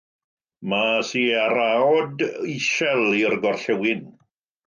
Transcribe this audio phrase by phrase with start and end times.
[0.69, 4.05] Mae sieraod isel i'r gorllewin.